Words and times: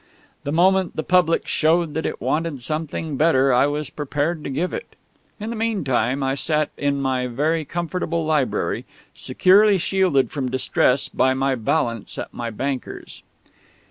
The 0.45 0.51
moment 0.51 0.95
the 0.95 1.03
public 1.03 1.47
showed 1.47 1.93
that 1.93 2.07
it 2.07 2.19
wanted 2.19 2.63
something 2.63 3.17
better 3.17 3.53
I 3.53 3.67
was 3.67 3.91
prepared 3.91 4.43
to 4.43 4.49
give 4.49 4.73
it. 4.73 4.95
In 5.39 5.51
the 5.51 5.55
meantime, 5.55 6.23
I 6.23 6.33
sat 6.33 6.71
in 6.75 6.99
my 7.03 7.27
very 7.27 7.63
comfortable 7.65 8.25
library, 8.25 8.85
securely 9.13 9.77
shielded 9.77 10.31
from 10.31 10.49
distress 10.49 11.07
by 11.07 11.35
my 11.35 11.53
balance 11.53 12.17
at 12.17 12.33
my 12.33 12.49
banker's. 12.49 13.21